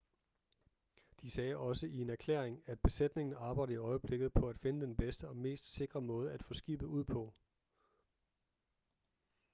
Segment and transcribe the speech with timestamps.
[1.21, 4.95] de sagde også i en erklæring at besætningen arbejder i øjeblikket på at finde den
[4.95, 7.33] bedste og mest sikre måde at få skibet ud på